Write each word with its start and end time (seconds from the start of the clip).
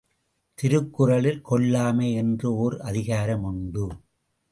திருக்குறளில், 0.59 1.41
கொல்லாமை 1.49 2.13
என்று 2.13 2.49
ஒர் 2.61 2.77
அதிகார 2.79 3.37
முண்டு. 3.37 3.85